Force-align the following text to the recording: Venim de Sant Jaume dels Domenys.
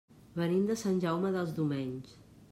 Venim 0.37 0.63
de 0.69 0.77
Sant 0.83 0.97
Jaume 1.03 1.31
dels 1.35 1.53
Domenys. 1.59 2.17